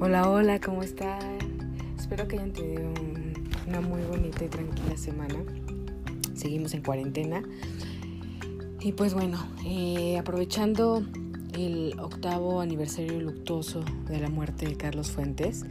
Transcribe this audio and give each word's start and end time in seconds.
Hola, 0.00 0.30
hola, 0.30 0.60
¿cómo 0.60 0.84
están? 0.84 1.38
Espero 1.98 2.28
que 2.28 2.36
hayan 2.36 2.52
tenido 2.52 2.88
una 3.66 3.80
muy 3.80 4.00
bonita 4.02 4.44
y 4.44 4.48
tranquila 4.48 4.96
semana. 4.96 5.42
Seguimos 6.36 6.72
en 6.74 6.82
cuarentena. 6.82 7.42
Y 8.78 8.92
pues 8.92 9.12
bueno, 9.12 9.44
eh, 9.66 10.16
aprovechando 10.16 11.02
el 11.52 11.98
octavo 11.98 12.60
aniversario 12.60 13.20
luctuoso 13.20 13.84
de 14.08 14.20
la 14.20 14.30
muerte 14.30 14.66
de 14.66 14.76
Carlos 14.76 15.10
Fuentes, 15.10 15.64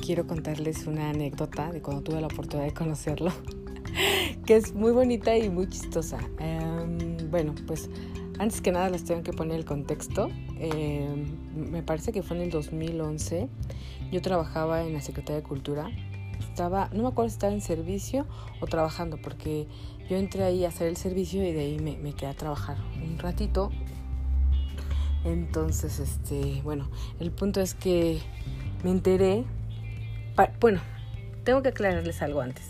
quiero 0.00 0.24
contarles 0.28 0.86
una 0.86 1.10
anécdota 1.10 1.72
de 1.72 1.82
cuando 1.82 2.04
tuve 2.04 2.20
la 2.20 2.28
oportunidad 2.28 2.68
de 2.68 2.74
conocerlo, 2.74 3.32
que 4.46 4.54
es 4.54 4.72
muy 4.72 4.92
bonita 4.92 5.36
y 5.36 5.50
muy 5.50 5.68
chistosa. 5.68 6.20
Em, 6.38 7.28
bueno, 7.28 7.56
pues 7.66 7.90
antes 8.38 8.60
que 8.60 8.72
nada 8.72 8.90
les 8.90 9.04
tengo 9.04 9.22
que 9.22 9.32
poner 9.32 9.56
el 9.56 9.64
contexto. 9.64 10.28
Em, 10.58 11.26
me 11.54 11.82
parece 11.82 12.12
que 12.12 12.22
fue 12.22 12.36
en 12.36 12.44
el 12.44 12.50
2011. 12.50 13.48
Yo 14.10 14.22
trabajaba 14.22 14.82
en 14.82 14.92
la 14.92 15.00
Secretaría 15.00 15.36
de 15.36 15.42
Cultura. 15.42 15.88
Estaba, 16.38 16.88
no 16.92 17.02
me 17.02 17.08
acuerdo 17.08 17.30
si 17.30 17.34
estaba 17.34 17.52
en 17.52 17.60
servicio 17.60 18.26
o 18.60 18.66
trabajando, 18.66 19.18
porque 19.22 19.66
yo 20.08 20.16
entré 20.16 20.44
ahí 20.44 20.64
a 20.64 20.68
hacer 20.68 20.88
el 20.88 20.96
servicio 20.96 21.44
y 21.44 21.52
de 21.52 21.60
ahí 21.60 21.78
me, 21.78 22.12
quedé 22.14 22.30
a 22.30 22.34
trabajar 22.34 22.76
un 23.02 23.18
ratito. 23.18 23.70
Entonces, 25.24 26.00
este, 26.00 26.60
bueno, 26.62 26.90
el 27.20 27.30
punto 27.30 27.60
es 27.60 27.74
que 27.74 28.20
me 28.82 28.90
enteré. 28.90 29.44
bueno, 30.60 30.80
tengo 31.44 31.62
que 31.62 31.68
aclararles 31.70 32.20
algo 32.20 32.40
antes. 32.40 32.66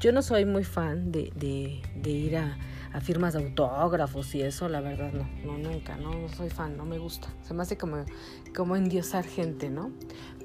Yo 0.00 0.12
no 0.12 0.22
soy 0.22 0.44
muy 0.44 0.64
fan 0.64 1.12
de 1.12 1.80
ir 2.04 2.36
a, 2.36 2.58
a 2.94 3.00
firmas 3.00 3.34
de 3.34 3.40
autógrafos 3.40 4.32
y 4.36 4.42
eso, 4.42 4.68
la 4.68 4.80
verdad 4.80 5.12
no, 5.12 5.26
no, 5.44 5.58
nunca, 5.58 5.96
no, 5.96 6.14
no 6.14 6.28
soy 6.28 6.48
fan, 6.48 6.76
no 6.76 6.84
me 6.84 6.96
gusta. 6.96 7.26
Se 7.42 7.52
me 7.52 7.62
hace 7.62 7.76
como, 7.76 8.04
como 8.54 8.76
endiosar 8.76 9.24
gente, 9.24 9.68
¿no? 9.68 9.90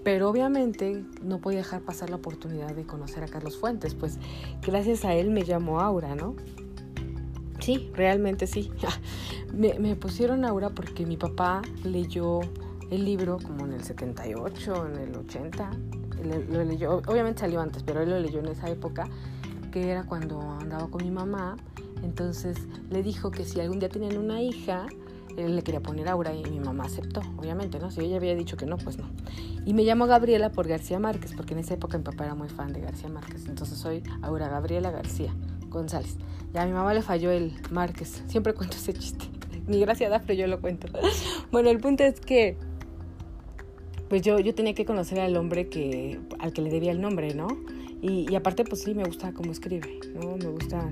Pero 0.04 0.28
obviamente 0.28 1.06
no 1.22 1.38
podía 1.38 1.60
dejar 1.60 1.82
pasar 1.82 2.10
la 2.10 2.16
oportunidad 2.16 2.74
de 2.74 2.86
conocer 2.86 3.24
a 3.24 3.28
Carlos 3.28 3.56
Fuentes, 3.60 3.94
pues 3.94 4.18
gracias 4.66 5.06
a 5.06 5.14
él 5.14 5.30
me 5.30 5.44
llamó 5.44 5.80
Aura, 5.80 6.16
¿no? 6.16 6.36
Sí, 7.60 7.92
realmente 7.94 8.48
sí. 8.48 8.72
me, 9.54 9.78
me 9.78 9.96
pusieron 9.96 10.44
Aura 10.44 10.72
porque 10.72 11.06
mi 11.06 11.18
papá 11.18 11.62
leyó 11.84 12.40
el 12.90 13.06
libro 13.06 13.38
como 13.38 13.66
en 13.66 13.74
el 13.74 13.84
78, 13.84 14.88
en 14.88 14.96
el 14.96 15.16
80. 15.16 15.70
Lo 16.50 16.64
leyó, 16.64 16.98
obviamente 17.06 17.42
salió 17.42 17.62
antes, 17.62 17.84
pero 17.84 18.02
él 18.02 18.10
lo 18.10 18.20
leyó 18.20 18.40
en 18.40 18.48
esa 18.48 18.72
época, 18.72 19.08
que 19.72 19.92
era 19.92 20.04
cuando 20.06 20.42
andaba 20.60 20.88
con 20.88 21.04
mi 21.04 21.12
mamá 21.12 21.56
entonces 22.04 22.58
le 22.90 23.04
dijo 23.04 23.32
que 23.32 23.46
si 23.46 23.60
algún 23.60 23.80
día 23.80 23.90
tenían 23.90 24.18
una 24.18 24.42
hija, 24.42 24.88
él 25.38 25.56
le 25.56 25.62
quería 25.62 25.82
poner 25.82 26.08
Aura 26.08 26.34
y 26.34 26.44
mi 26.44 26.60
mamá 26.60 26.86
aceptó, 26.86 27.22
obviamente, 27.38 27.80
¿no? 27.80 27.92
Si 27.92 28.02
ella 28.02 28.18
había 28.18 28.36
dicho 28.36 28.58
que 28.58 28.66
no, 28.66 28.78
pues 28.78 28.98
no. 28.98 29.06
Y 29.66 29.74
me 29.74 29.84
llamo 29.84 30.08
Gabriela 30.08 30.52
por 30.52 30.68
García 30.68 31.00
Márquez, 31.00 31.34
porque 31.36 31.54
en 31.54 31.60
esa 31.60 31.76
época 31.76 31.98
mi 31.98 32.04
papá 32.04 32.26
era 32.26 32.36
muy 32.36 32.50
fan 32.50 32.74
de 32.74 32.82
García 32.82 33.10
Márquez. 33.10 33.48
Entonces 33.48 33.78
soy 33.78 34.04
Aura 34.22 34.50
Gabriela 34.50 34.92
García 34.92 35.34
González. 35.70 36.18
Ya 36.54 36.64
a 36.64 36.66
mi 36.66 36.74
mamá 36.74 36.94
le 36.94 37.02
falló 37.02 37.32
el 37.32 37.54
Márquez. 37.72 38.24
Siempre 38.28 38.54
cuento 38.54 38.78
ese 38.78 38.94
chiste. 38.94 39.26
Ni 39.68 39.80
gracia 39.80 40.10
da, 40.10 40.20
pero 40.20 40.34
yo 40.34 40.48
lo 40.48 40.60
cuento. 40.60 40.88
bueno, 41.52 41.70
el 41.70 41.80
punto 41.80 42.04
es 42.04 42.20
que 42.20 42.58
pues 44.10 44.24
yo, 44.24 44.40
yo 44.40 44.56
tenía 44.56 44.74
que 44.74 44.86
conocer 44.86 45.20
al 45.20 45.38
hombre 45.38 45.70
que, 45.70 46.20
al 46.40 46.52
que 46.52 46.64
le 46.64 46.72
debía 46.72 46.92
el 46.92 47.00
nombre, 47.00 47.36
¿no? 47.36 47.48
Y, 48.02 48.26
y 48.32 48.36
aparte, 48.36 48.64
pues 48.64 48.82
sí, 48.82 48.96
me 48.96 49.04
gusta 49.04 49.34
cómo 49.34 49.52
escribe, 49.52 50.00
¿no? 50.16 50.36
Me 50.38 50.48
gusta 50.48 50.92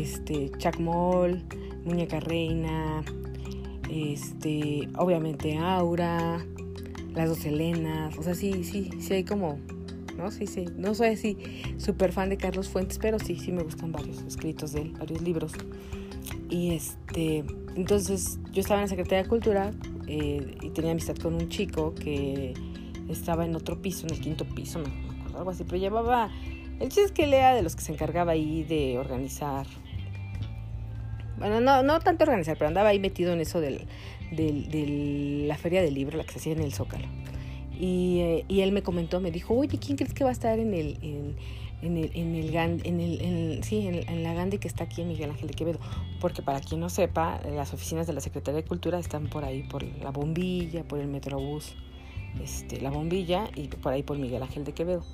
este, 0.00 0.50
Chacmol, 0.58 1.42
Muñeca 1.84 2.20
Reina, 2.20 3.02
este, 3.90 4.88
obviamente 4.96 5.56
Aura, 5.56 6.44
las 7.14 7.28
dos 7.28 7.44
Helenas, 7.44 8.16
o 8.18 8.22
sea, 8.22 8.34
sí, 8.34 8.64
sí, 8.64 8.90
sí 9.00 9.14
hay 9.14 9.24
como, 9.24 9.58
¿no? 10.16 10.30
Sí, 10.30 10.46
sí, 10.46 10.66
no 10.76 10.94
soy 10.94 11.08
así 11.08 11.38
súper 11.78 12.12
fan 12.12 12.28
de 12.28 12.36
Carlos 12.36 12.68
Fuentes, 12.68 12.98
pero 12.98 13.18
sí, 13.18 13.36
sí 13.36 13.52
me 13.52 13.62
gustan 13.62 13.92
varios 13.92 14.22
escritos 14.22 14.72
de 14.72 14.82
él, 14.82 14.92
varios 14.98 15.22
libros. 15.22 15.52
Y 16.50 16.72
este, 16.72 17.44
entonces 17.74 18.38
yo 18.52 18.60
estaba 18.60 18.80
en 18.80 18.84
la 18.84 18.88
Secretaría 18.88 19.22
de 19.22 19.28
Cultura 19.28 19.72
eh, 20.06 20.56
y 20.62 20.70
tenía 20.70 20.92
amistad 20.92 21.16
con 21.16 21.34
un 21.34 21.48
chico 21.48 21.94
que 21.94 22.54
estaba 23.08 23.44
en 23.44 23.54
otro 23.54 23.80
piso, 23.80 24.06
en 24.06 24.14
el 24.14 24.20
quinto 24.20 24.44
piso, 24.44 24.80
me 24.80 24.86
acuerdo, 24.86 25.38
algo 25.38 25.50
así, 25.50 25.64
pero 25.64 25.76
llevaba, 25.78 26.30
el 26.80 26.88
chiste 26.88 27.04
es 27.04 27.12
que 27.12 27.26
de 27.26 27.62
los 27.62 27.76
que 27.76 27.82
se 27.82 27.92
encargaba 27.92 28.32
ahí 28.32 28.64
de 28.64 28.98
organizar 28.98 29.66
bueno, 31.38 31.60
no, 31.60 31.82
no 31.82 32.00
tanto 32.00 32.24
organizar, 32.24 32.56
pero 32.56 32.68
andaba 32.68 32.90
ahí 32.90 32.98
metido 32.98 33.32
en 33.32 33.40
eso 33.40 33.60
del, 33.60 33.86
de 34.30 35.44
la 35.46 35.56
feria 35.56 35.82
del 35.82 35.94
libro, 35.94 36.16
la 36.16 36.24
que 36.24 36.32
se 36.32 36.38
hacía 36.38 36.52
en 36.52 36.60
el 36.60 36.72
Zócalo. 36.72 37.06
Y, 37.78 38.20
eh, 38.20 38.44
y, 38.48 38.60
él 38.60 38.72
me 38.72 38.82
comentó, 38.82 39.20
me 39.20 39.30
dijo, 39.30 39.54
oye, 39.54 39.78
¿quién 39.78 39.96
crees 39.98 40.14
que 40.14 40.24
va 40.24 40.30
a 40.30 40.32
estar 40.32 40.58
en 40.58 40.72
el, 40.72 40.98
en, 41.02 41.36
en 41.82 41.98
el, 41.98 42.10
en 42.14 42.34
el, 42.34 42.56
en 42.56 43.00
el, 43.00 43.20
en, 43.20 43.62
sí, 43.64 43.86
en, 43.86 44.22
la 44.22 44.32
Gandhi 44.32 44.58
que 44.58 44.66
está 44.66 44.84
aquí 44.84 45.02
en 45.02 45.08
Miguel 45.08 45.30
Ángel 45.30 45.48
de 45.48 45.54
Quevedo? 45.54 45.78
Porque 46.20 46.40
para 46.40 46.60
quien 46.60 46.80
no 46.80 46.88
sepa, 46.88 47.38
las 47.44 47.74
oficinas 47.74 48.06
de 48.06 48.14
la 48.14 48.20
Secretaría 48.20 48.62
de 48.62 48.66
Cultura 48.66 48.98
están 48.98 49.28
por 49.28 49.44
ahí, 49.44 49.62
por 49.62 49.82
la 49.82 50.10
bombilla, 50.10 50.84
por 50.84 51.00
el 51.00 51.08
Metrobús, 51.08 51.74
este, 52.42 52.80
la 52.80 52.90
bombilla 52.90 53.50
y 53.54 53.68
por 53.68 53.92
ahí 53.92 54.02
por 54.02 54.18
Miguel 54.18 54.42
Ángel 54.42 54.64
de 54.64 54.72
Quevedo. 54.72 55.04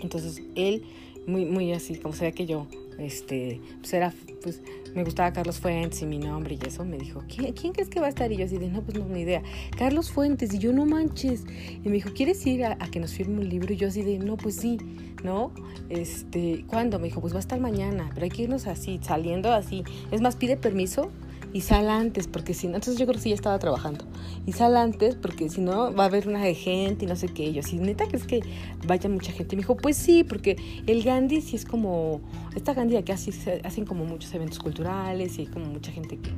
Entonces 0.00 0.42
él, 0.56 0.82
muy, 1.28 1.44
muy 1.44 1.72
así, 1.72 1.96
como 1.96 2.12
sabía 2.12 2.32
que 2.32 2.46
yo 2.46 2.66
este, 3.00 3.60
pues 3.80 3.92
era, 3.92 4.12
pues 4.42 4.60
me 4.94 5.04
gustaba 5.04 5.32
Carlos 5.32 5.58
Fuentes 5.58 6.02
y 6.02 6.06
mi 6.06 6.18
nombre 6.18 6.58
y 6.60 6.66
eso, 6.66 6.84
me 6.84 6.98
dijo, 6.98 7.22
¿quién, 7.28 7.72
crees 7.72 7.88
que 7.88 8.00
va 8.00 8.06
a 8.06 8.08
estar? 8.08 8.30
Y 8.30 8.36
yo 8.36 8.44
así 8.44 8.58
de, 8.58 8.68
no, 8.68 8.82
pues 8.82 8.98
no, 8.98 9.06
ni 9.06 9.20
idea. 9.20 9.42
Carlos 9.76 10.10
Fuentes, 10.10 10.52
y 10.54 10.58
yo 10.58 10.72
no 10.72 10.86
manches. 10.86 11.44
Y 11.84 11.88
me 11.88 11.94
dijo, 11.94 12.10
¿quieres 12.14 12.44
ir 12.46 12.64
a, 12.64 12.76
que 12.76 13.00
nos 13.00 13.12
firme 13.12 13.40
un 13.40 13.48
libro? 13.48 13.72
Y 13.72 13.76
yo 13.76 13.88
así 13.88 14.02
de, 14.02 14.18
no, 14.18 14.36
pues 14.36 14.56
sí, 14.56 14.78
¿no? 15.24 15.52
Este, 15.88 16.64
¿cuándo? 16.66 16.98
Me 16.98 17.06
dijo, 17.06 17.20
pues 17.20 17.32
va 17.32 17.38
a 17.38 17.40
estar 17.40 17.60
mañana, 17.60 18.10
pero 18.14 18.24
hay 18.24 18.30
que 18.30 18.42
irnos 18.42 18.66
así, 18.66 19.00
saliendo 19.02 19.52
así. 19.52 19.84
Es 20.10 20.20
más, 20.20 20.36
pide 20.36 20.56
permiso 20.56 21.10
y 21.52 21.62
sal 21.62 21.88
antes, 21.88 22.28
porque 22.28 22.54
si 22.54 22.68
no, 22.68 22.76
entonces 22.76 22.98
yo 22.98 23.06
creo 23.06 23.16
que 23.16 23.22
sí 23.22 23.28
ya 23.30 23.34
estaba 23.34 23.58
trabajando. 23.58 24.04
Y 24.46 24.52
sal 24.52 24.76
antes, 24.76 25.16
porque 25.16 25.48
si 25.48 25.60
no 25.60 25.92
va 25.92 26.04
a 26.04 26.06
haber 26.06 26.28
una 26.28 26.44
de 26.44 26.54
gente 26.54 27.04
y 27.04 27.08
no 27.08 27.16
sé 27.16 27.28
qué. 27.28 27.46
Y 27.46 27.54
yo, 27.54 27.62
si 27.62 27.76
neta 27.78 28.06
crees 28.06 28.24
que 28.24 28.40
vaya 28.86 29.08
mucha 29.08 29.32
gente. 29.32 29.54
Y 29.54 29.56
me 29.56 29.62
dijo, 29.62 29.76
pues 29.76 29.96
sí, 29.96 30.22
porque 30.22 30.56
el 30.86 31.02
Gandhi 31.02 31.40
sí 31.40 31.56
es 31.56 31.64
como, 31.64 32.20
esta 32.54 32.72
Gandhi 32.72 33.02
que 33.02 33.12
así 33.12 33.32
hacen 33.64 33.84
como 33.84 34.04
muchos 34.04 34.32
eventos 34.34 34.60
culturales 34.60 35.38
y 35.38 35.42
hay 35.42 35.46
como 35.48 35.66
mucha 35.66 35.90
gente 35.90 36.18
que, 36.18 36.30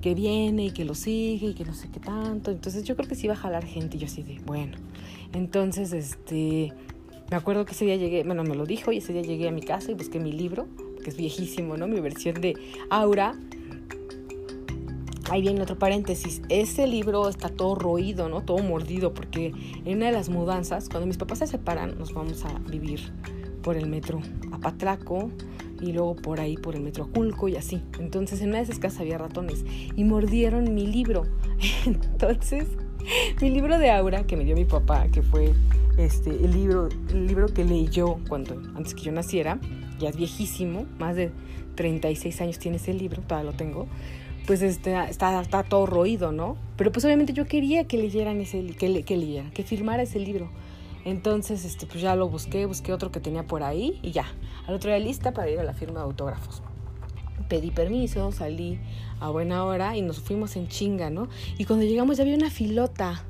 que 0.00 0.14
viene 0.14 0.66
y 0.66 0.70
que 0.70 0.84
lo 0.84 0.94
sigue 0.94 1.48
y 1.48 1.54
que 1.54 1.64
no 1.64 1.74
sé 1.74 1.88
qué 1.92 1.98
tanto. 1.98 2.52
Entonces 2.52 2.84
yo 2.84 2.94
creo 2.94 3.08
que 3.08 3.16
sí 3.16 3.26
va 3.26 3.34
a 3.34 3.38
jalar 3.38 3.64
gente. 3.64 3.96
Y 3.96 4.00
yo 4.00 4.06
así 4.06 4.22
de, 4.22 4.38
bueno. 4.46 4.76
Entonces, 5.32 5.92
este, 5.92 6.72
me 7.30 7.36
acuerdo 7.36 7.64
que 7.64 7.72
ese 7.72 7.84
día 7.84 7.96
llegué, 7.96 8.22
bueno, 8.22 8.44
me 8.44 8.54
lo 8.54 8.66
dijo 8.66 8.92
y 8.92 8.98
ese 8.98 9.12
día 9.12 9.22
llegué 9.22 9.48
a 9.48 9.52
mi 9.52 9.62
casa 9.62 9.90
y 9.90 9.94
busqué 9.94 10.20
mi 10.20 10.32
libro, 10.32 10.68
que 11.02 11.10
es 11.10 11.16
viejísimo, 11.16 11.76
¿no? 11.76 11.88
Mi 11.88 12.00
versión 12.00 12.40
de 12.40 12.54
Aura 12.88 13.34
ahí 15.30 15.42
viene 15.42 15.60
otro 15.62 15.78
paréntesis, 15.78 16.42
ese 16.48 16.86
libro 16.86 17.28
está 17.28 17.48
todo 17.48 17.74
roído, 17.74 18.28
¿no? 18.28 18.42
Todo 18.42 18.58
mordido, 18.58 19.14
porque 19.14 19.52
en 19.84 19.96
una 19.96 20.06
de 20.06 20.12
las 20.12 20.28
mudanzas, 20.28 20.88
cuando 20.88 21.06
mis 21.06 21.16
papás 21.16 21.38
se 21.38 21.46
separan, 21.46 21.98
nos 21.98 22.12
vamos 22.12 22.44
a 22.44 22.58
vivir 22.70 23.12
por 23.62 23.76
el 23.76 23.86
metro 23.86 24.20
a 24.52 24.58
Patraco 24.58 25.30
y 25.80 25.92
luego 25.92 26.16
por 26.16 26.40
ahí 26.40 26.56
por 26.56 26.74
el 26.74 26.82
metro 26.82 27.04
Aculco 27.04 27.48
y 27.48 27.56
así. 27.56 27.82
Entonces 27.98 28.40
en 28.40 28.48
una 28.48 28.58
de 28.58 28.64
esas 28.64 28.78
casas 28.78 29.00
había 29.00 29.18
ratones 29.18 29.64
y 29.96 30.04
mordieron 30.04 30.74
mi 30.74 30.86
libro. 30.86 31.24
Entonces, 31.86 32.66
mi 33.40 33.50
libro 33.50 33.78
de 33.78 33.90
Aura 33.90 34.26
que 34.26 34.36
me 34.36 34.44
dio 34.44 34.56
mi 34.56 34.64
papá, 34.64 35.08
que 35.08 35.22
fue 35.22 35.52
este 35.96 36.30
el 36.30 36.52
libro, 36.52 36.88
el 37.10 37.26
libro 37.26 37.48
que 37.48 37.64
leí 37.64 37.88
yo 37.88 38.18
cuando 38.28 38.54
antes 38.74 38.94
que 38.94 39.02
yo 39.02 39.12
naciera, 39.12 39.58
ya 39.98 40.08
es 40.08 40.16
viejísimo, 40.16 40.86
más 40.98 41.16
de 41.16 41.30
36 41.74 42.40
años 42.40 42.58
tiene 42.58 42.78
ese 42.78 42.92
libro, 42.94 43.22
todavía 43.22 43.50
lo 43.50 43.56
tengo 43.56 43.88
pues 44.48 44.62
este, 44.62 44.98
está, 45.10 45.42
está 45.42 45.62
todo 45.62 45.84
roído, 45.84 46.32
¿no? 46.32 46.56
Pero 46.78 46.90
pues 46.90 47.04
obviamente 47.04 47.34
yo 47.34 47.46
quería 47.46 47.86
que 47.86 47.98
leyeran 47.98 48.40
ese, 48.40 48.64
que, 48.64 49.04
que 49.04 49.16
leyeran, 49.18 49.50
que 49.50 49.62
firmara 49.62 50.02
ese 50.02 50.18
libro. 50.20 50.50
Entonces, 51.04 51.66
este, 51.66 51.84
pues 51.84 52.00
ya 52.00 52.16
lo 52.16 52.30
busqué, 52.30 52.64
busqué 52.64 52.94
otro 52.94 53.12
que 53.12 53.20
tenía 53.20 53.46
por 53.46 53.62
ahí 53.62 54.00
y 54.02 54.10
ya. 54.10 54.24
Al 54.66 54.74
otro 54.74 54.88
día 54.88 54.98
lista 55.00 55.32
para 55.34 55.50
ir 55.50 55.58
a 55.58 55.64
la 55.64 55.74
firma 55.74 55.98
de 55.98 56.06
autógrafos. 56.06 56.62
Pedí 57.50 57.70
permiso, 57.70 58.32
salí 58.32 58.80
a 59.20 59.28
buena 59.28 59.66
hora 59.66 59.98
y 59.98 60.00
nos 60.00 60.18
fuimos 60.18 60.56
en 60.56 60.68
chinga, 60.68 61.10
¿no? 61.10 61.28
Y 61.58 61.66
cuando 61.66 61.84
llegamos 61.84 62.16
ya 62.16 62.22
había 62.22 62.34
una 62.34 62.48
filota. 62.48 63.26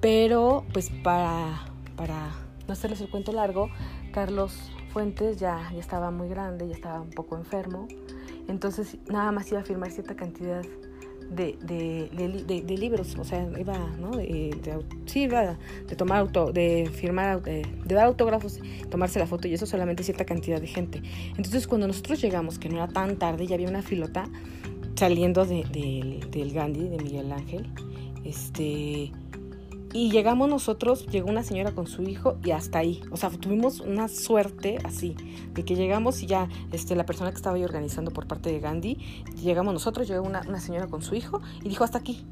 Pero, 0.00 0.64
pues 0.72 0.90
para, 1.04 1.66
para 1.94 2.32
no 2.66 2.72
hacerles 2.72 3.00
el 3.00 3.10
cuento 3.10 3.30
largo, 3.30 3.70
Carlos 4.10 4.72
Fuentes 4.92 5.36
ya, 5.38 5.70
ya 5.72 5.78
estaba 5.78 6.10
muy 6.10 6.28
grande, 6.28 6.66
ya 6.66 6.74
estaba 6.74 7.00
un 7.00 7.10
poco 7.10 7.36
enfermo. 7.36 7.86
Entonces 8.48 8.96
nada 9.08 9.32
más 9.32 9.50
iba 9.50 9.60
a 9.60 9.64
firmar 9.64 9.90
cierta 9.90 10.16
cantidad 10.16 10.62
de, 11.30 11.56
de, 12.64 12.76
libros, 12.76 13.16
o 13.18 13.24
sea, 13.24 13.48
iba, 13.58 13.78
¿no? 13.98 14.12
Sí, 15.06 15.22
iba 15.22 15.56
de 15.88 15.96
tomar 15.96 16.18
auto, 16.18 16.52
de 16.52 16.90
firmar, 16.92 17.42
de, 17.42 17.66
dar 17.86 18.06
autógrafos, 18.06 18.60
tomarse 18.90 19.18
la 19.18 19.26
foto 19.26 19.48
y 19.48 19.54
eso 19.54 19.66
solamente 19.66 20.02
cierta 20.02 20.24
cantidad 20.24 20.60
de 20.60 20.66
gente. 20.66 21.02
Entonces 21.30 21.66
cuando 21.66 21.86
nosotros 21.86 22.20
llegamos, 22.20 22.58
que 22.58 22.68
no 22.68 22.76
era 22.76 22.88
tan 22.88 23.16
tarde, 23.16 23.46
ya 23.46 23.54
había 23.54 23.68
una 23.68 23.82
filota 23.82 24.28
saliendo 24.94 25.46
del 25.46 26.52
Gandhi, 26.52 26.88
de 26.88 26.98
Miguel 26.98 27.32
Ángel, 27.32 27.66
este 28.24 29.12
Y 29.94 30.10
llegamos 30.10 30.48
nosotros, 30.48 31.06
llegó 31.06 31.28
una 31.28 31.42
señora 31.42 31.72
con 31.72 31.86
su 31.86 32.02
hijo 32.02 32.38
y 32.42 32.52
hasta 32.52 32.78
ahí. 32.78 33.02
O 33.10 33.16
sea, 33.18 33.28
tuvimos 33.30 33.80
una 33.80 34.08
suerte 34.08 34.78
así, 34.84 35.14
de 35.52 35.64
que 35.64 35.74
llegamos 35.74 36.22
y 36.22 36.26
ya 36.26 36.48
este, 36.72 36.96
la 36.96 37.04
persona 37.04 37.30
que 37.30 37.36
estaba 37.36 37.56
ahí 37.56 37.64
organizando 37.64 38.10
por 38.10 38.26
parte 38.26 38.50
de 38.50 38.58
Gandhi, 38.58 38.96
llegamos 39.42 39.74
nosotros, 39.74 40.08
llegó 40.08 40.22
una, 40.22 40.40
una 40.48 40.60
señora 40.60 40.86
con 40.86 41.02
su 41.02 41.14
hijo 41.14 41.42
y 41.62 41.68
dijo 41.68 41.84
hasta 41.84 41.98
aquí. 41.98 42.24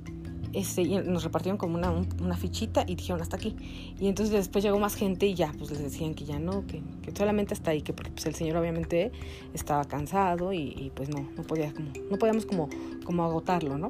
Este, 0.53 0.83
y 0.83 0.99
nos 0.99 1.23
repartieron 1.23 1.59
como 1.59 1.77
una, 1.77 1.93
una, 1.93 2.37
fichita 2.37 2.85
y 2.87 2.97
dijeron 2.97 3.21
hasta 3.21 3.37
aquí. 3.37 3.55
Y 4.01 4.09
entonces 4.09 4.35
después 4.35 4.65
llegó 4.65 4.79
más 4.81 4.95
gente 4.95 5.27
y 5.27 5.35
ya, 5.35 5.53
pues 5.57 5.71
les 5.71 5.81
decían 5.81 6.15
que 6.15 6.25
ya 6.25 6.41
no, 6.41 6.67
que, 6.67 6.83
que 7.03 7.15
solamente 7.15 7.55
hasta 7.55 7.71
ahí, 7.71 7.83
que 7.83 7.93
porque 7.93 8.11
pues 8.11 8.27
el 8.27 8.35
señor 8.35 8.57
obviamente 8.57 9.13
estaba 9.55 9.85
cansado 9.85 10.53
y, 10.53 10.75
y, 10.77 10.91
pues 10.95 11.09
no, 11.09 11.29
no 11.37 11.43
podía 11.45 11.73
como, 11.73 11.93
no 12.11 12.19
podíamos 12.19 12.47
como, 12.47 12.69
como 13.05 13.23
agotarlo, 13.23 13.79
¿no? 13.79 13.89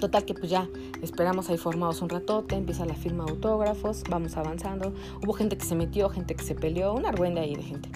Total 0.00 0.24
que 0.24 0.32
pues 0.32 0.50
ya 0.50 0.66
esperamos 1.02 1.50
ahí 1.50 1.58
formados 1.58 2.00
un 2.00 2.08
ratote, 2.08 2.54
empieza 2.54 2.86
la 2.86 2.94
firma 2.94 3.26
de 3.26 3.32
autógrafos, 3.32 4.02
vamos 4.08 4.34
avanzando. 4.38 4.94
Hubo 5.22 5.34
gente 5.34 5.58
que 5.58 5.64
se 5.66 5.74
metió, 5.74 6.08
gente 6.08 6.34
que 6.34 6.42
se 6.42 6.54
peleó, 6.54 6.94
una 6.94 7.10
argüenda 7.10 7.42
ahí 7.42 7.54
de 7.54 7.62
gente 7.62 7.90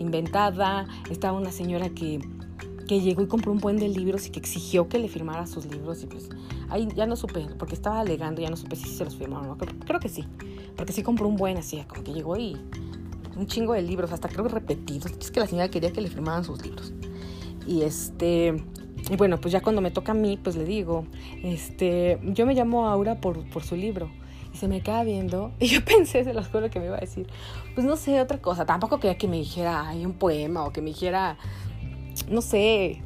inventada. 0.00 0.88
Estaba 1.10 1.38
una 1.38 1.52
señora 1.52 1.90
que, 1.90 2.18
que 2.88 3.00
llegó 3.00 3.22
y 3.22 3.28
compró 3.28 3.52
un 3.52 3.58
buen 3.58 3.76
de 3.76 3.88
libros 3.88 4.26
y 4.26 4.30
que 4.30 4.40
exigió 4.40 4.88
que 4.88 4.98
le 4.98 5.08
firmara 5.08 5.46
sus 5.46 5.66
libros 5.66 6.02
y 6.02 6.06
pues 6.06 6.28
ahí 6.70 6.88
ya 6.96 7.06
no 7.06 7.14
supe, 7.14 7.46
porque 7.56 7.76
estaba 7.76 8.00
alegando, 8.00 8.42
ya 8.42 8.50
no 8.50 8.56
supe 8.56 8.74
si 8.74 8.88
se 8.88 9.04
los 9.04 9.14
firmaron 9.14 9.50
o 9.50 9.54
no. 9.54 9.56
Creo, 9.56 10.00
que 10.00 10.08
sí, 10.08 10.24
porque 10.76 10.92
sí 10.92 11.04
compró 11.04 11.28
un 11.28 11.36
buen 11.36 11.56
así, 11.56 11.80
como 11.86 12.02
que 12.02 12.12
llegó 12.12 12.36
y 12.36 12.56
un 13.36 13.46
chingo 13.46 13.74
de 13.74 13.82
libros, 13.82 14.10
hasta 14.10 14.28
creo 14.28 14.42
que 14.42 14.50
repetidos. 14.50 15.12
Es 15.12 15.30
que 15.30 15.38
la 15.38 15.46
señora 15.46 15.68
quería 15.68 15.92
que 15.92 16.00
le 16.00 16.08
firmaran 16.08 16.44
sus 16.44 16.62
libros. 16.62 16.92
Y 17.64 17.82
este 17.82 18.62
y 19.10 19.16
bueno, 19.16 19.38
pues 19.38 19.52
ya 19.52 19.60
cuando 19.60 19.82
me 19.82 19.90
toca 19.90 20.12
a 20.12 20.14
mí, 20.14 20.38
pues 20.42 20.56
le 20.56 20.64
digo, 20.64 21.06
este, 21.42 22.18
yo 22.22 22.46
me 22.46 22.54
llamo 22.54 22.88
Aura 22.88 23.20
por, 23.20 23.48
por 23.50 23.62
su 23.62 23.76
libro. 23.76 24.10
Y 24.52 24.56
se 24.56 24.68
me 24.68 24.80
queda 24.80 25.02
viendo. 25.04 25.52
Y 25.60 25.66
yo 25.66 25.84
pensé, 25.84 26.24
se 26.24 26.32
los 26.32 26.48
juro 26.48 26.70
que 26.70 26.80
me 26.80 26.86
iba 26.86 26.96
a 26.96 27.00
decir, 27.00 27.26
pues 27.74 27.86
no 27.86 27.96
sé, 27.96 28.20
otra 28.20 28.38
cosa. 28.38 28.64
Tampoco 28.64 29.00
quería 29.00 29.18
que 29.18 29.28
me 29.28 29.36
dijera, 29.36 29.88
hay 29.88 30.06
un 30.06 30.14
poema 30.14 30.64
o 30.64 30.72
que 30.72 30.80
me 30.80 30.90
dijera, 30.90 31.36
no 32.28 32.40
sé. 32.40 33.02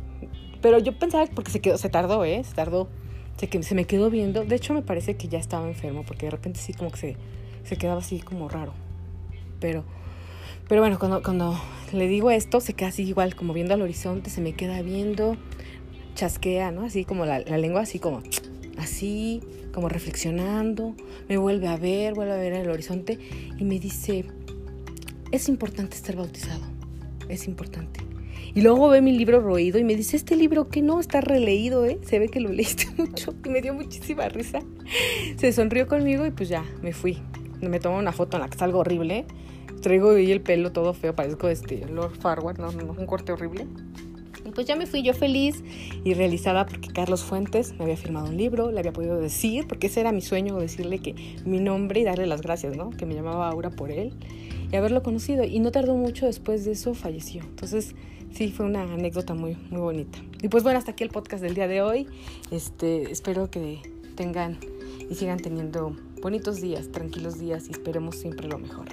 Pero 0.61 0.79
yo 0.79 0.97
pensaba, 0.99 1.27
porque 1.35 1.51
se 1.51 1.61
quedó, 1.61 1.79
se 1.79 1.89
tardó, 1.89 2.25
¿eh? 2.25 2.43
Se 2.45 2.55
tardó. 2.55 2.89
Se, 3.37 3.49
que, 3.49 3.63
se 3.63 3.75
me 3.75 3.85
quedó 3.85 4.11
viendo. 4.11 4.45
De 4.45 4.55
hecho, 4.57 4.75
me 4.75 4.83
parece 4.83 5.17
que 5.17 5.29
ya 5.29 5.39
estaba 5.39 5.67
enfermo, 5.67 6.05
porque 6.07 6.27
de 6.27 6.31
repente 6.31 6.61
sí 6.61 6.75
como 6.75 6.91
que 6.91 6.99
se, 6.99 7.17
se 7.65 7.77
quedaba 7.77 8.01
así 8.01 8.21
como 8.21 8.49
raro. 8.49 8.73
Pero, 9.61 9.85
pero 10.69 10.81
bueno, 10.81 10.99
cuando, 10.99 11.23
cuando 11.23 11.59
le 11.93 12.07
digo 12.07 12.31
esto, 12.31 12.61
se 12.61 12.75
queda 12.75 12.89
así 12.89 13.03
igual, 13.05 13.35
como 13.35 13.53
viendo 13.53 13.75
al 13.75 13.83
horizonte, 13.83 14.31
se 14.31 14.41
me 14.41 14.53
queda 14.53 14.83
viendo 14.83 15.37
chasquea, 16.19 16.73
¿no? 16.73 16.85
Así 16.85 17.05
como 17.05 17.25
la, 17.25 17.39
lengua, 17.39 17.83
así 17.83 18.01
como, 18.01 18.23
así, 18.77 19.41
como 19.73 19.89
reflexionando, 19.89 20.97
me 21.29 21.39
vuelve 21.39 21.69
a 21.69 21.77
ver, 21.77 22.15
vuelve 22.15 22.33
a 22.33 22.37
ver 22.37 22.55
el 22.55 22.69
horizonte 22.69 23.19
y 23.57 23.65
me 23.65 23.79
dice, 23.79 24.25
es 25.31 25.49
importante 25.49 25.97
estar 25.97 26.17
bautizado, 26.17 26.65
es 27.29 27.47
importante. 27.47 28.01
Y 28.53 28.63
luego 28.63 28.89
ve 28.89 29.01
mi 29.01 29.17
libro 29.17 29.41
roído 29.41 29.79
y 29.79 29.85
me 29.85 29.95
dice, 29.95 30.17
este 30.17 30.35
libro 30.35 30.69
que 30.69 30.83
no 30.83 30.99
está 30.99 31.21
releído, 31.21 31.87
¿eh? 31.87 32.01
Se 32.03 32.19
ve 32.19 32.29
que 32.29 32.41
lo 32.41 32.51
leíste 32.51 32.89
mucho 32.97 33.37
y 33.45 33.49
me 33.49 33.63
dio 33.63 33.73
muchísima 33.73 34.29
risa. 34.29 34.59
Se 35.37 35.53
sonrió 35.53 35.87
conmigo 35.87 36.27
y 36.27 36.33
pues 36.33 36.49
ya, 36.49 36.65
me 36.83 36.93
fui. 36.93 37.19
Me 37.61 37.79
tomó 37.79 37.97
una 37.97 38.13
foto 38.13 38.39
en 38.39 38.43
la 38.43 38.49
que 38.49 38.59
salgo 38.59 38.81
horrible. 38.81 39.25
Traigo 39.83 40.11
ahí 40.11 40.33
el 40.33 40.41
pelo 40.41 40.73
todo 40.73 40.95
feo, 40.95 41.15
parezco 41.15 41.47
este 41.47 41.87
Lord 41.87 42.17
Farward, 42.17 42.59
no, 42.59 42.71
un 42.71 43.07
corte 43.07 43.31
horrible. 43.31 43.69
Pues 44.55 44.67
ya 44.67 44.77
me 44.77 44.87
fui 44.87 45.03
yo 45.03 45.15
feliz 45.15 45.63
y 46.05 46.15
realizada 46.15 46.67
porque 46.67 46.89
Carlos 46.89 47.25
Fuentes 47.25 47.75
me 47.79 47.85
había 47.85 47.97
firmado 47.97 48.29
un 48.29 48.37
libro, 48.37 48.71
le 48.71 48.79
había 48.79 48.93
podido 48.93 49.21
decir, 49.21 49.67
porque 49.67 49.89
ese 49.89 50.01
era 50.01 50.13
mi 50.13 50.21
sueño, 50.21 50.59
decirle 50.59 50.99
que 50.99 51.15
mi 51.45 51.61
nombre 51.61 52.01
y 52.01 52.05
darle 52.05 52.27
las 52.27 52.43
gracias, 52.43 52.77
¿no? 52.77 52.91
Que 52.91 53.07
me 53.07 53.15
llamaba 53.15 53.49
Aura 53.49 53.71
por 53.71 53.91
él 53.91 54.13
y 54.71 54.77
haberlo 54.77 55.03
conocido. 55.03 55.45
Y 55.45 55.59
no 55.61 55.71
tardó 55.71 55.95
mucho 55.95 56.27
después 56.27 56.65
de 56.65 56.73
eso, 56.73 56.95
falleció. 56.95 57.43
Entonces, 57.43 57.95
sí, 58.33 58.51
fue 58.51 58.67
una 58.67 58.83
anécdota 58.83 59.35
muy, 59.35 59.57
muy 59.71 59.81
bonita. 59.81 60.19
Y 60.43 60.49
pues 60.49 60.63
bueno, 60.63 60.79
hasta 60.79 60.93
aquí 60.93 61.05
el 61.05 61.11
podcast 61.11 61.43
del 61.43 61.55
día 61.55 61.69
de 61.69 61.83
hoy. 61.83 62.07
Este, 62.51 63.11
espero 63.11 63.51
que 63.51 63.81
tengan 64.15 64.59
y 65.11 65.15
sigan 65.15 65.39
teniendo 65.39 65.97
bonitos 66.23 66.61
días, 66.61 66.91
tranquilos 66.91 67.39
días 67.39 67.69
y 67.69 67.73
esperemos 67.73 68.17
siempre 68.17 68.49
lo 68.49 68.59
mejor. 68.59 68.89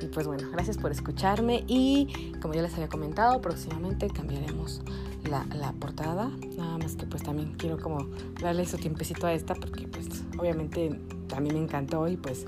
Y 0.00 0.06
pues 0.06 0.26
bueno, 0.26 0.48
gracias 0.50 0.78
por 0.78 0.90
escucharme 0.90 1.64
y 1.66 2.32
como 2.40 2.54
ya 2.54 2.62
les 2.62 2.72
había 2.74 2.88
comentado, 2.88 3.40
próximamente 3.40 4.08
cambiaremos 4.08 4.80
la, 5.28 5.44
la, 5.54 5.72
portada. 5.72 6.30
Nada 6.56 6.78
más 6.78 6.96
que 6.96 7.06
pues 7.06 7.22
también 7.22 7.54
quiero 7.58 7.78
como 7.78 8.08
darle 8.40 8.66
su 8.66 8.78
tiempecito 8.78 9.26
a 9.26 9.34
esta 9.34 9.54
porque 9.54 9.86
pues 9.88 10.08
obviamente 10.38 10.98
también 11.28 11.56
me 11.56 11.62
encantó 11.62 12.08
y 12.08 12.16
pues 12.16 12.46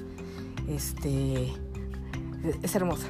este 0.68 1.52
es 2.62 2.74
hermosa. 2.74 3.08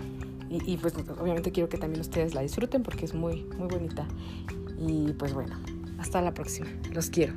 Y, 0.51 0.73
y 0.73 0.77
pues 0.77 0.95
obviamente 1.19 1.53
quiero 1.53 1.69
que 1.69 1.79
también 1.79 2.01
ustedes 2.01 2.35
la 2.35 2.43
disfruten 2.43 2.83
porque 2.83 3.05
es 3.05 3.15
muy, 3.15 3.45
muy 3.57 3.69
bonita. 3.69 4.07
Y 4.79 5.13
pues 5.13 5.33
bueno, 5.33 5.57
hasta 5.99 6.21
la 6.21 6.35
próxima. 6.35 6.67
Los 6.93 7.11
quiero. 7.11 7.35